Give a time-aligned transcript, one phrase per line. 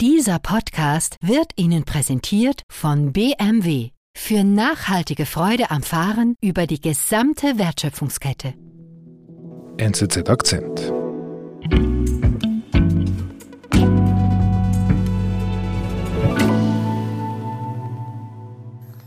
[0.00, 7.58] Dieser Podcast wird Ihnen präsentiert von BMW für nachhaltige Freude am Fahren über die gesamte
[7.58, 8.54] Wertschöpfungskette.
[9.76, 10.92] NZZ Akzent.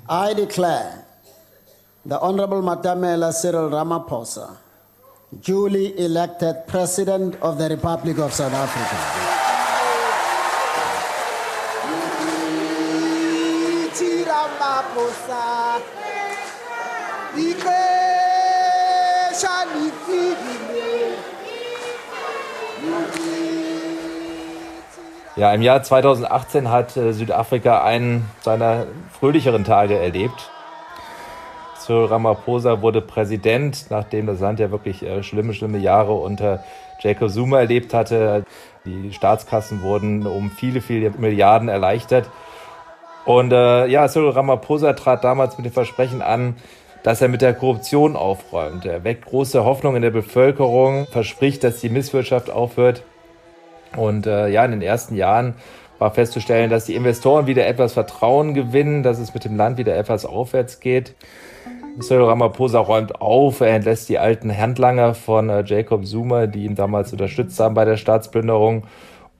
[0.09, 1.05] I declare
[2.03, 4.57] the Honorable Matamela Cyril Ramaphosa
[5.41, 9.30] duly elected President of the Republic of South Africa.
[25.37, 30.51] Ja, im Jahr 2018 hat äh, Südafrika einen seiner fröhlicheren Tage erlebt.
[31.79, 36.63] Cyril Ramaphosa wurde Präsident, nachdem das Land ja wirklich äh, schlimme, schlimme Jahre unter
[36.99, 38.45] Jacob Zuma erlebt hatte.
[38.85, 42.29] Die Staatskassen wurden um viele, viele Milliarden erleichtert.
[43.25, 46.55] Und äh, ja, Cyril Ramaphosa trat damals mit dem Versprechen an,
[47.03, 48.85] dass er mit der Korruption aufräumt.
[48.85, 53.03] Er weckt große Hoffnung in der Bevölkerung, verspricht, dass die Misswirtschaft aufhört.
[53.95, 55.55] Und äh, ja, in den ersten Jahren
[55.99, 59.95] war festzustellen, dass die Investoren wieder etwas Vertrauen gewinnen, dass es mit dem Land wieder
[59.95, 61.15] etwas aufwärts geht.
[61.99, 66.75] Cyril Ramaphosa räumt auf, er entlässt die alten Handlanger von äh, Jacob Zuma, die ihn
[66.75, 68.83] damals unterstützt haben bei der Staatsplünderung.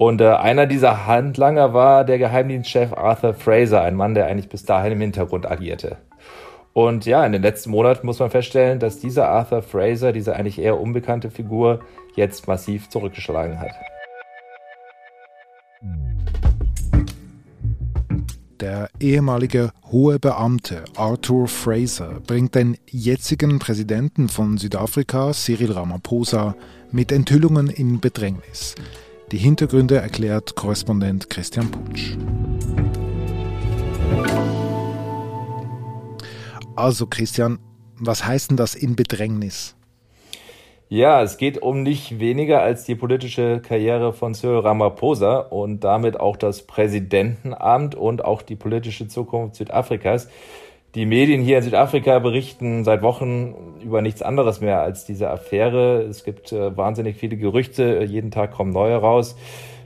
[0.02, 4.66] Und äh, einer dieser Handlanger war der Geheimdienstchef Arthur Fraser, ein Mann, der eigentlich bis
[4.66, 5.97] dahin im Hintergrund agierte.
[6.73, 10.57] Und ja, in den letzten Monaten muss man feststellen, dass dieser Arthur Fraser, diese eigentlich
[10.57, 11.81] eher unbekannte Figur,
[12.16, 13.69] jetzt massiv zurückgeschlagen hat.
[18.59, 26.55] Der ehemalige hohe Beamte Arthur Fraser bringt den jetzigen Präsidenten von Südafrika, Cyril Ramaphosa,
[26.91, 28.73] mit Enthüllungen in Bedrängnis.
[29.31, 32.17] Die Hintergründe erklärt Korrespondent Christian Putsch.
[36.75, 37.59] Also Christian,
[37.97, 39.78] was heißt denn das in Bedrängnis?
[40.89, 46.19] Ja, es geht um nicht weniger als die politische Karriere von Cyril Ramaphosa und damit
[46.19, 50.27] auch das Präsidentenamt und auch die politische Zukunft Südafrikas.
[50.94, 56.02] Die Medien hier in Südafrika berichten seit Wochen über nichts anderes mehr als diese Affäre.
[56.02, 59.35] Es gibt äh, wahnsinnig viele Gerüchte, jeden Tag kommen neue raus.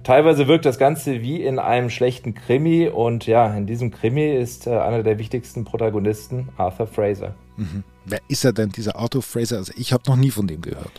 [0.03, 4.65] Teilweise wirkt das Ganze wie in einem schlechten Krimi und ja, in diesem Krimi ist
[4.65, 7.35] äh, einer der wichtigsten Protagonisten Arthur Fraser.
[7.57, 7.83] Mhm.
[8.05, 9.57] Wer ist er denn, dieser Arthur Fraser?
[9.57, 10.91] Also ich habe noch nie von dem gehört.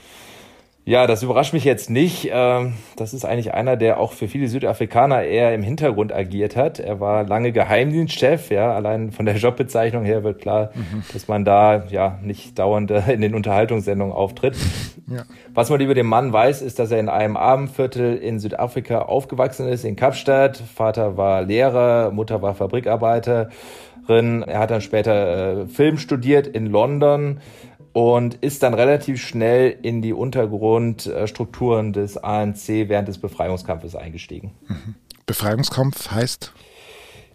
[0.89, 2.31] Ja, das überrascht mich jetzt nicht.
[2.33, 6.79] Ähm, das ist eigentlich einer, der auch für viele Südafrikaner eher im Hintergrund agiert hat.
[6.79, 11.03] Er war lange Geheimdienstchef, ja, allein von der Jobbezeichnung her wird klar, mhm.
[11.13, 14.55] dass man da ja nicht dauernd äh, in den Unterhaltungssendungen auftritt.
[15.09, 15.25] Ja.
[15.55, 19.67] Was man über den Mann weiß, ist, dass er in einem Abendviertel in Südafrika aufgewachsen
[19.67, 20.57] ist, in Kapstadt.
[20.57, 23.51] Vater war Lehrer, Mutter war Fabrikarbeiter.
[24.09, 27.41] Er hat dann später äh, Film studiert in London
[27.97, 34.53] und ist dann relativ schnell in die Untergrundstrukturen des ANC während des Befreiungskampfes eingestiegen.
[34.69, 34.97] Mhm.
[35.25, 36.53] Befreiungskampf heißt?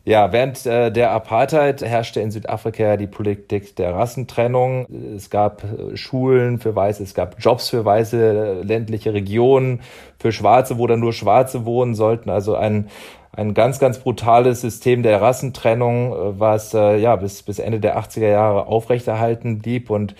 [0.03, 4.85] Ja, während äh, der Apartheid herrschte in Südafrika die Politik der Rassentrennung.
[5.15, 9.81] Es gab äh, Schulen für Weiße, es gab Jobs für weiße ländliche Regionen,
[10.19, 12.29] für Schwarze, wo dann nur Schwarze wohnen sollten.
[12.29, 12.87] Also ein
[13.33, 17.97] ein ganz, ganz brutales System der Rassentrennung, äh, was äh, ja bis, bis Ende der
[17.97, 20.15] 80er Jahre aufrechterhalten blieb und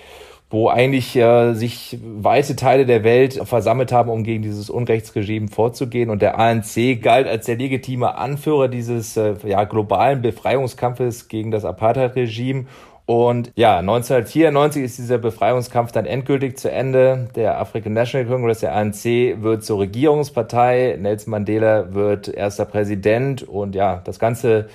[0.52, 6.10] wo eigentlich äh, sich weite Teile der Welt versammelt haben, um gegen dieses Unrechtsregime vorzugehen.
[6.10, 11.66] Und der ANC galt als der legitime Anführer dieses äh, ja, globalen Befreiungskampfes gegen das
[11.66, 12.66] Apartheid-Regime
[13.12, 17.28] und ja, 1994 ist dieser Befreiungskampf dann endgültig zu Ende.
[17.36, 19.04] Der African National Congress, der ANC,
[19.42, 20.98] wird zur Regierungspartei.
[20.98, 24.70] Nelson Mandela wird erster Präsident und ja, das ganze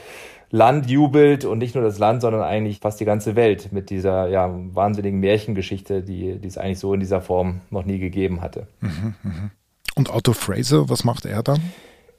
[0.51, 4.29] Land jubelt und nicht nur das Land, sondern eigentlich fast die ganze Welt mit dieser
[4.29, 8.67] ja, wahnsinnigen Märchengeschichte, die, die es eigentlich so in dieser Form noch nie gegeben hatte.
[8.81, 9.51] Mhm, mhm.
[9.97, 11.61] Und Otto Fraser, was macht er dann?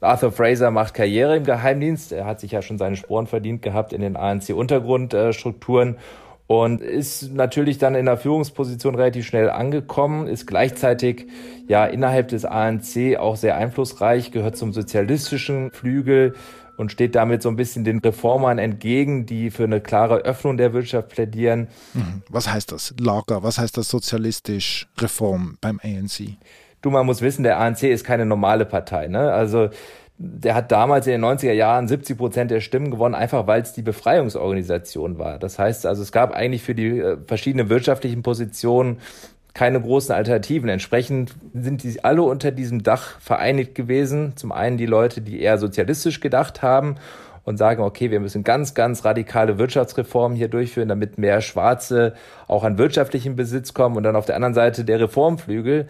[0.00, 2.12] Arthur Fraser macht Karriere im Geheimdienst.
[2.12, 5.96] Er hat sich ja schon seine Sporen verdient gehabt in den ANC-Untergrundstrukturen
[6.46, 11.26] und ist natürlich dann in der Führungsposition relativ schnell angekommen, ist gleichzeitig
[11.66, 16.34] ja innerhalb des ANC auch sehr einflussreich, gehört zum sozialistischen Flügel
[16.78, 20.72] und steht damit so ein bisschen den Reformern entgegen, die für eine klare Öffnung der
[20.72, 21.68] Wirtschaft plädieren.
[21.92, 22.22] Mhm.
[22.30, 22.94] Was heißt das?
[22.98, 26.36] Lager, was heißt das sozialistisch Reform beim ANC?
[26.80, 29.08] Du, man muss wissen, der ANC ist keine normale Partei.
[29.08, 29.32] Ne?
[29.32, 29.70] Also
[30.18, 33.72] der hat damals in den 90er Jahren 70 Prozent der Stimmen gewonnen, einfach weil es
[33.72, 35.38] die Befreiungsorganisation war.
[35.38, 38.98] Das heißt also, es gab eigentlich für die äh, verschiedenen wirtschaftlichen Positionen
[39.54, 40.68] keine großen Alternativen.
[40.68, 44.36] Entsprechend sind die alle unter diesem Dach vereinigt gewesen.
[44.36, 46.96] Zum einen die Leute, die eher sozialistisch gedacht haben
[47.44, 52.14] und sagen, okay, wir müssen ganz, ganz radikale Wirtschaftsreformen hier durchführen, damit mehr Schwarze
[52.46, 53.96] auch an wirtschaftlichen Besitz kommen.
[53.96, 55.88] Und dann auf der anderen Seite der Reformflügel,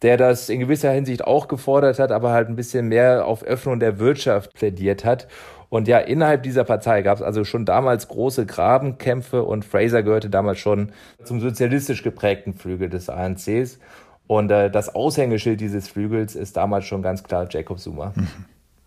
[0.00, 3.80] der das in gewisser Hinsicht auch gefordert hat, aber halt ein bisschen mehr auf Öffnung
[3.80, 5.28] der Wirtschaft plädiert hat.
[5.74, 10.30] Und ja, innerhalb dieser Partei gab es also schon damals große Grabenkämpfe und Fraser gehörte
[10.30, 10.92] damals schon
[11.24, 13.80] zum sozialistisch geprägten Flügel des ANCs.
[14.28, 18.12] Und äh, das Aushängeschild dieses Flügels ist damals schon ganz klar Jacob Zuma.
[18.14, 18.28] Mhm.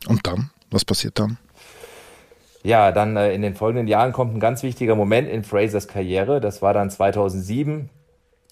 [0.07, 0.50] Und dann?
[0.72, 1.38] Was passiert dann?
[2.63, 6.39] Ja, dann äh, in den folgenden Jahren kommt ein ganz wichtiger Moment in Frasers Karriere.
[6.39, 7.89] Das war dann 2007.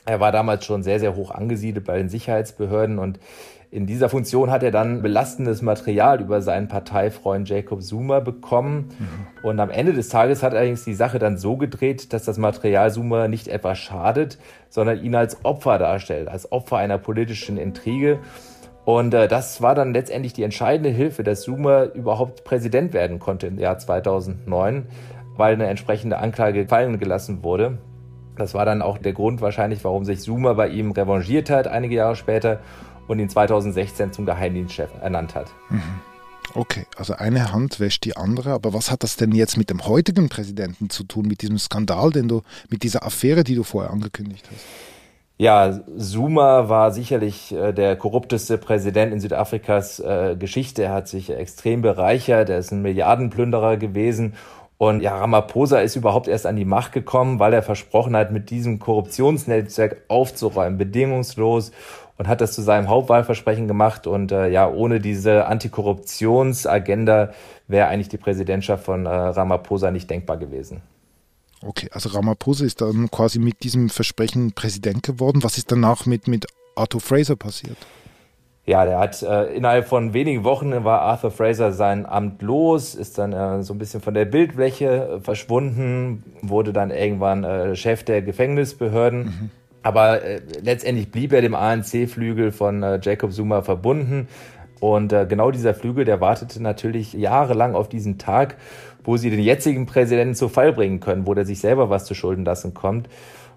[0.03, 3.17] Er war damals schon sehr, sehr hoch angesiedelt bei den Sicherheitsbehörden und
[3.71, 8.89] in dieser Funktion hat er dann belastendes Material über seinen Parteifreund Jacob Zuma bekommen.
[8.97, 9.47] Mhm.
[9.47, 12.91] Und am Ende des Tages hat allerdings die Sache dann so gedreht, dass das Material
[12.91, 14.37] Zuma nicht etwa schadet,
[14.69, 18.19] sondern ihn als Opfer darstellt, als Opfer einer politischen Intrige.
[18.85, 23.47] Und äh, das war dann letztendlich die entscheidende Hilfe, dass Zuma überhaupt Präsident werden konnte
[23.47, 24.85] im Jahr 2009,
[25.35, 27.79] weil eine entsprechende Anklage fallen gelassen wurde.
[28.37, 31.95] Das war dann auch der Grund wahrscheinlich, warum sich Zuma bei ihm revanchiert hat einige
[31.95, 32.59] Jahre später
[33.07, 35.51] und ihn 2016 zum Geheimdienstchef ernannt hat.
[35.69, 35.81] Mhm.
[36.53, 39.85] Okay, also eine Hand wäscht die andere, aber was hat das denn jetzt mit dem
[39.85, 43.91] heutigen Präsidenten zu tun, mit diesem Skandal, den du, mit dieser Affäre, die du vorher
[43.91, 44.63] angekündigt hast?
[45.37, 50.83] Ja, Zuma war sicherlich äh, der korrupteste Präsident in Südafrikas äh, Geschichte.
[50.83, 52.49] Er hat sich extrem bereichert.
[52.49, 54.35] Er ist ein Milliardenplünderer gewesen.
[54.77, 58.49] Und ja, Ramaphosa ist überhaupt erst an die Macht gekommen, weil er versprochen hat, mit
[58.49, 61.71] diesem Korruptionsnetzwerk aufzuräumen, bedingungslos
[62.17, 64.07] und hat das zu seinem Hauptwahlversprechen gemacht.
[64.07, 67.31] Und äh, ja, ohne diese Antikorruptionsagenda
[67.67, 70.81] wäre eigentlich die Präsidentschaft von äh, Ramaphosa nicht denkbar gewesen.
[71.61, 75.43] Okay, also Ramaphosa ist dann quasi mit diesem Versprechen Präsident geworden.
[75.43, 76.45] Was ist danach mit, mit
[76.75, 77.77] Arthur Fraser passiert?
[78.67, 83.19] Ja, der hat äh, innerhalb von wenigen Wochen war Arthur Fraser sein Amt los, ist
[83.19, 88.03] dann äh, so ein bisschen von der Bildfläche äh, verschwunden, wurde dann irgendwann äh, Chef
[88.03, 89.25] der Gefängnisbehörden.
[89.25, 89.51] Mhm.
[89.85, 94.27] Aber äh, letztendlich blieb er dem ANC-Flügel von äh, Jacob Zuma verbunden.
[94.79, 98.55] Und äh, genau dieser Flügel, der wartete natürlich jahrelang auf diesen Tag,
[99.03, 102.15] wo sie den jetzigen Präsidenten zu Fall bringen können, wo der sich selber was zu
[102.15, 103.09] Schulden lassen kommt,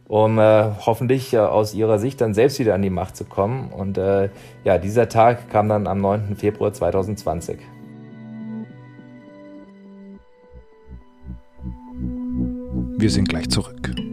[0.06, 3.72] um äh, hoffentlich äh, aus ihrer Sicht dann selbst wieder an die Macht zu kommen.
[3.72, 4.28] Und äh,
[4.64, 6.36] ja, dieser Tag kam dann am 9.
[6.36, 7.58] Februar 2020.
[12.98, 14.07] Wir sind gleich zurück.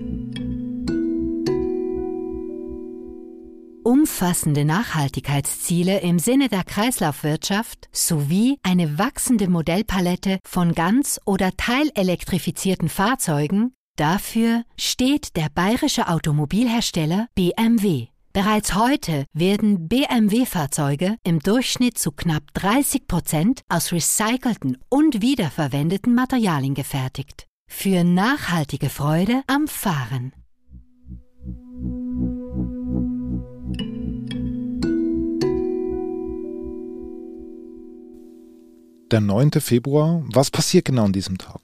[3.85, 13.73] Umfassende Nachhaltigkeitsziele im Sinne der Kreislaufwirtschaft sowie eine wachsende Modellpalette von ganz oder teilelektrifizierten Fahrzeugen,
[13.95, 18.07] dafür steht der bayerische Automobilhersteller BMW.
[18.33, 26.73] Bereits heute werden BMW-Fahrzeuge im Durchschnitt zu knapp 30 Prozent aus recycelten und wiederverwendeten Materialien
[26.73, 27.45] gefertigt.
[27.71, 30.33] Für nachhaltige Freude am Fahren.
[39.11, 39.51] Der 9.
[39.59, 40.23] Februar.
[40.33, 41.59] Was passiert genau an diesem Tag?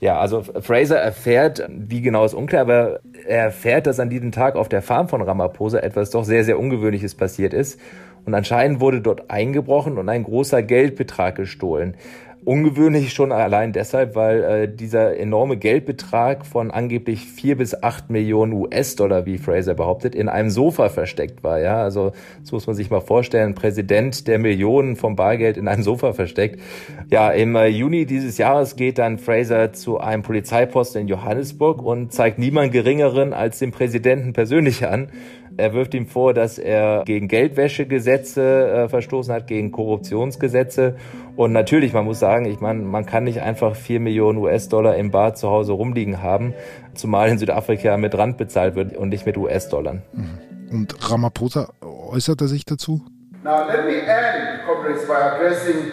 [0.00, 4.56] Ja, also Fraser erfährt, wie genau ist unklar, aber er erfährt, dass an diesem Tag
[4.56, 7.80] auf der Farm von Ramaphosa etwas doch sehr, sehr Ungewöhnliches passiert ist.
[8.26, 11.96] Und anscheinend wurde dort eingebrochen und ein großer Geldbetrag gestohlen.
[12.44, 18.52] Ungewöhnlich schon allein deshalb, weil äh, dieser enorme Geldbetrag von angeblich vier bis acht Millionen
[18.52, 21.58] US-Dollar, wie Fraser behauptet, in einem Sofa versteckt war.
[21.58, 23.54] Ja, also das muss man sich mal vorstellen.
[23.54, 26.60] Präsident, der Millionen vom Bargeld in einem Sofa versteckt.
[27.08, 32.12] Ja, im äh, Juni dieses Jahres geht dann Fraser zu einem Polizeiposten in Johannesburg und
[32.12, 35.08] zeigt niemand Geringeren als den Präsidenten persönlich an.
[35.56, 40.96] Er wirft ihm vor, dass er gegen Geldwäschegesetze äh, verstoßen hat, gegen Korruptionsgesetze.
[41.36, 45.10] Und natürlich, man muss sagen, ich meine, man kann nicht einfach vier Millionen US-Dollar im
[45.10, 46.54] Bar zu Hause rumliegen haben,
[46.94, 49.94] zumal in Südafrika mit Rand bezahlt wird und nicht mit US-Dollar.
[50.12, 50.38] Mhm.
[50.70, 53.02] Und Ramaphosa äußert er sich dazu?
[53.44, 55.92] Now let me end, comrades, by addressing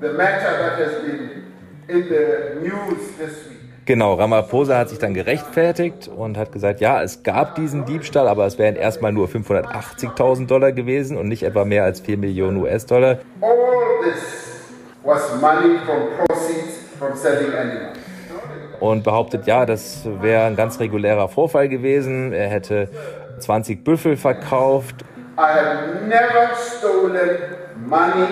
[0.00, 1.44] the matter that has been
[1.88, 3.57] in the news this week.
[3.88, 8.44] Genau, Ramaphosa hat sich dann gerechtfertigt und hat gesagt, ja, es gab diesen Diebstahl, aber
[8.44, 13.20] es wären erstmal nur 580.000 Dollar gewesen und nicht etwa mehr als 4 Millionen US-Dollar.
[13.40, 13.56] All
[14.04, 14.60] this
[15.02, 17.96] was money from proceeds from selling animals
[18.80, 22.34] und behauptet, ja, das wäre ein ganz regulärer Vorfall gewesen.
[22.34, 22.90] Er hätte
[23.38, 24.96] 20 Büffel verkauft.
[25.38, 27.38] I have never stolen
[27.86, 28.28] money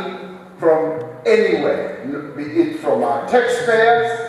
[0.61, 1.97] from anywhere,
[2.37, 4.26] be it from our taxpayers,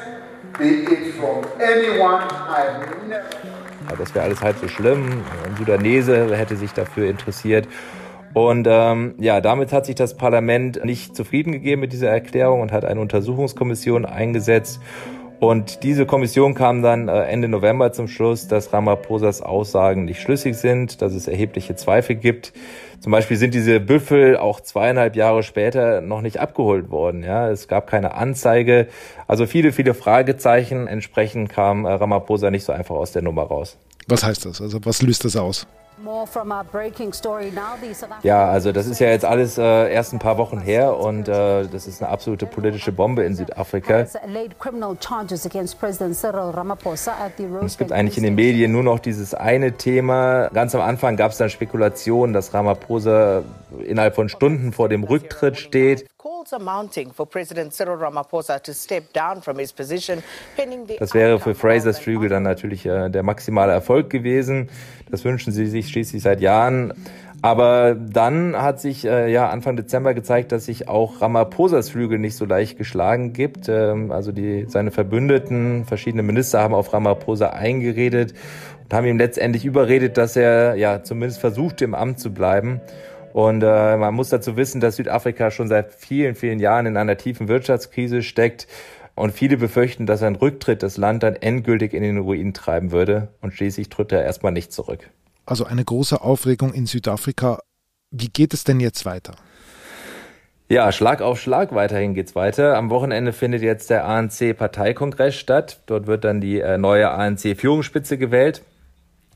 [3.98, 5.24] das wäre alles halb so schlimm.
[5.46, 7.68] Ein Sudanese hätte sich dafür interessiert.
[8.34, 12.72] Und ähm, ja, damit hat sich das Parlament nicht zufrieden gegeben mit dieser Erklärung und
[12.72, 14.80] hat eine Untersuchungskommission eingesetzt.
[15.39, 20.56] Und diese Kommission kam dann äh, Ende November zum Schluss, dass Ramaphosa's Aussagen nicht schlüssig
[20.56, 22.53] sind, dass es erhebliche Zweifel gibt.
[23.00, 27.24] Zum Beispiel sind diese Büffel auch zweieinhalb Jahre später noch nicht abgeholt worden.
[27.24, 28.88] Ja, es gab keine Anzeige.
[29.27, 30.88] Also viele, viele Fragezeichen.
[30.88, 33.77] Entsprechend kam äh, Ramaphosa nicht so einfach aus der Nummer raus.
[34.08, 34.60] Was heißt das?
[34.62, 35.67] Also was löst das aus?
[38.24, 41.66] Ja, also das ist ja jetzt alles äh, erst ein paar Wochen her und äh,
[41.68, 44.06] das ist eine absolute politische Bombe in Südafrika.
[47.66, 50.50] es gibt eigentlich in den Medien nur noch dieses eine Thema.
[50.54, 53.44] Ganz am Anfang gab es dann Spekulationen, dass Ramaphosa
[53.86, 56.08] innerhalb von Stunden vor dem Rücktritt steht.
[61.00, 64.70] Das wäre für Frasers Flügel dann natürlich äh, der maximale Erfolg gewesen.
[65.12, 66.94] Das wünschen sie sich schließlich seit Jahren.
[67.42, 72.36] Aber dann hat sich äh, ja Anfang Dezember gezeigt, dass sich auch Ramaphosa's Flügel nicht
[72.36, 73.70] so leicht geschlagen gibt.
[73.70, 78.34] Ähm, also die, seine Verbündeten, verschiedene Minister haben auf Ramaphosa eingeredet
[78.84, 82.82] und haben ihm letztendlich überredet, dass er ja zumindest versucht, im Amt zu bleiben.
[83.38, 87.17] Und äh, man muss dazu wissen, dass Südafrika schon seit vielen, vielen Jahren in einer
[87.17, 88.65] tiefen Wirtschaftskrise steckt.
[89.13, 93.27] Und viele befürchten, dass ein Rücktritt das Land dann endgültig in den Ruin treiben würde.
[93.41, 95.12] Und schließlich tritt er erstmal nicht zurück.
[95.46, 97.60] Also eine große Aufregung in Südafrika.
[98.10, 99.36] Wie geht es denn jetzt weiter?
[100.67, 102.75] Ja, Schlag auf Schlag weiterhin geht's weiter.
[102.75, 105.82] Am Wochenende findet jetzt der ANC-Parteikongress statt.
[105.86, 108.63] Dort wird dann die äh, neue ANC-Führungsspitze gewählt.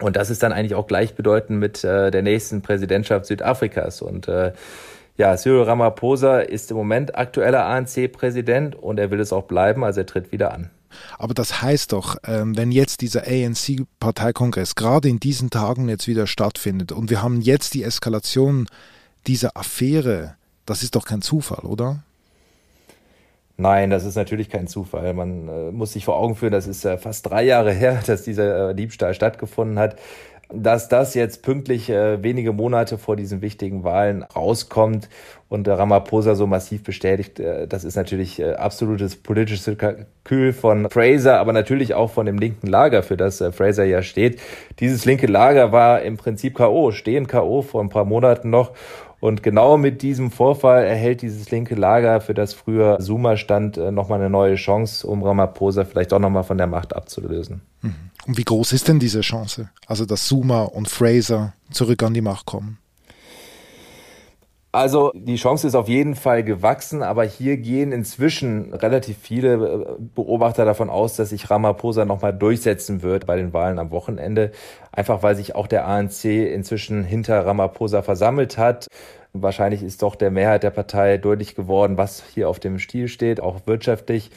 [0.01, 4.01] Und das ist dann eigentlich auch gleichbedeutend mit äh, der nächsten Präsidentschaft Südafrikas.
[4.01, 4.51] Und äh,
[5.17, 10.01] ja, Cyril Ramaphosa ist im Moment aktueller ANC-Präsident und er will es auch bleiben, also
[10.01, 10.69] er tritt wieder an.
[11.17, 16.27] Aber das heißt doch, ähm, wenn jetzt dieser ANC-Parteikongress gerade in diesen Tagen jetzt wieder
[16.27, 18.67] stattfindet und wir haben jetzt die Eskalation
[19.27, 22.03] dieser Affäre, das ist doch kein Zufall, oder?
[23.61, 25.13] Nein, das ist natürlich kein Zufall.
[25.13, 28.23] Man äh, muss sich vor Augen führen, das ist äh, fast drei Jahre her, dass
[28.23, 29.97] dieser äh, Diebstahl stattgefunden hat.
[30.53, 35.07] Dass das jetzt pünktlich äh, wenige Monate vor diesen wichtigen Wahlen rauskommt
[35.47, 41.39] und Ramaphosa so massiv bestätigt, äh, das ist natürlich äh, absolutes politisches Kalkül von Fraser,
[41.39, 44.41] aber natürlich auch von dem linken Lager, für das Fraser ja steht.
[44.79, 47.61] Dieses linke Lager war im Prinzip K.O., stehen K.O.
[47.61, 48.71] vor ein paar Monaten noch
[49.21, 53.91] und genau mit diesem Vorfall erhält dieses linke Lager, für das früher Zuma stand, äh,
[53.91, 57.61] nochmal eine neue Chance, um Ramaphosa vielleicht auch nochmal von der Macht abzulösen.
[57.83, 57.93] Mhm.
[58.25, 59.69] Und wie groß ist denn diese Chance?
[59.85, 62.79] Also, dass Zuma und Fraser zurück an die Macht kommen?
[64.73, 70.01] Also die Chance ist auf jeden Fall gewachsen, aber hier gehen inzwischen relativ viele äh,
[70.15, 74.51] Beobachter davon aus, dass sich Ramaphosa nochmal durchsetzen wird bei den Wahlen am Wochenende.
[74.93, 78.87] Einfach weil sich auch der ANC inzwischen hinter Ramaphosa versammelt hat.
[79.33, 83.41] Wahrscheinlich ist doch der Mehrheit der Partei deutlich geworden, was hier auf dem Stil steht,
[83.41, 84.31] auch wirtschaftlich.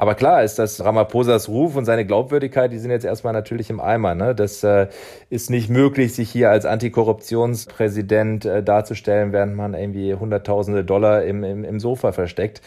[0.00, 3.80] Aber klar ist, dass Ramaphosa's Ruf und seine Glaubwürdigkeit, die sind jetzt erstmal natürlich im
[3.80, 4.14] Eimer.
[4.14, 4.34] Ne?
[4.34, 4.88] Das äh,
[5.28, 11.44] ist nicht möglich, sich hier als Antikorruptionspräsident äh, darzustellen, während man irgendwie Hunderttausende Dollar im,
[11.44, 12.62] im, im Sofa versteckt.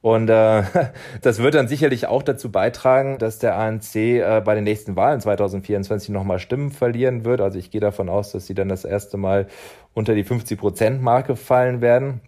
[0.00, 0.62] Und äh,
[1.22, 5.20] das wird dann sicherlich auch dazu beitragen, dass der ANC äh, bei den nächsten Wahlen
[5.20, 7.40] 2024 nochmal Stimmen verlieren wird.
[7.40, 9.48] Also ich gehe davon aus, dass sie dann das erste Mal
[9.92, 12.20] unter die 50-Prozent-Marke fallen werden.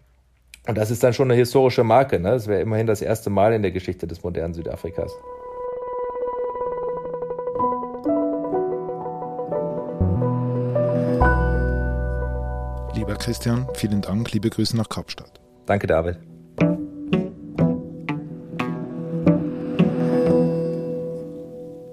[0.69, 2.21] Und das ist dann schon eine historische Marke.
[2.21, 2.31] Ne?
[2.31, 5.11] Das wäre immerhin das erste Mal in der Geschichte des modernen Südafrikas.
[12.95, 14.31] Lieber Christian, vielen Dank.
[14.33, 15.41] Liebe Grüße nach Kapstadt.
[15.65, 16.19] Danke, David.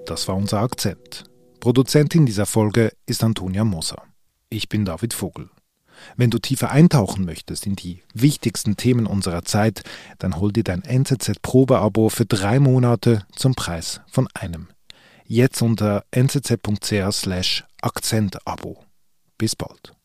[0.04, 1.24] Das war unser Akzent.
[1.60, 4.02] Produzentin dieser Folge ist Antonia Moser.
[4.50, 5.48] Ich bin David Vogel.
[6.16, 9.82] Wenn du tiefer eintauchen möchtest in die wichtigsten Themen unserer Zeit,
[10.18, 14.68] dann hol dir dein NZZ-Probeabo für drei Monate zum Preis von einem.
[15.24, 18.84] Jetzt unter nzz.ch/akzentabo.
[19.38, 19.95] Bis bald.